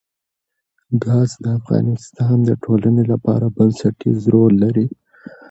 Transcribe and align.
ګاز 1.03 1.31
د 1.43 1.45
افغانستان 1.59 2.35
د 2.45 2.49
ټولنې 2.63 3.03
لپاره 3.11 3.45
بنسټيز 3.55 4.19
رول 4.33 4.53
لري. 4.63 4.87